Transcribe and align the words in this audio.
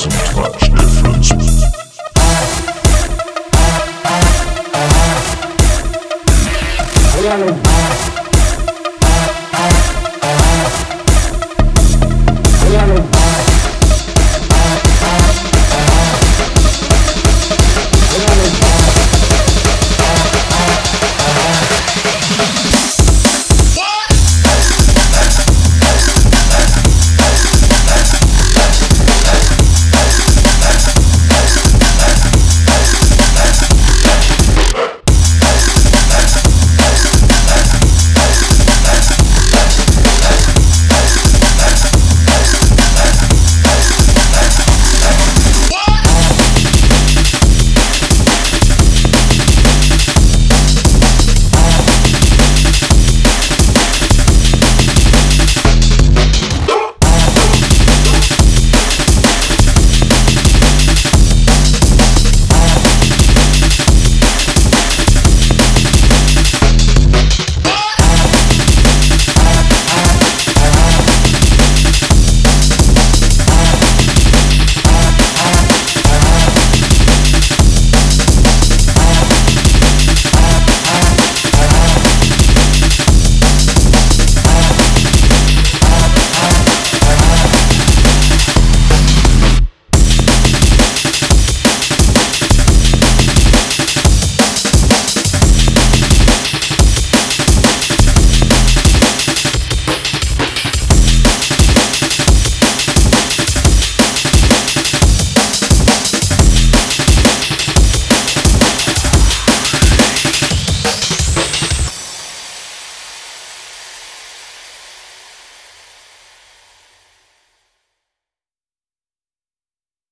Thousand 0.00 0.12
Clutch. 0.32 0.67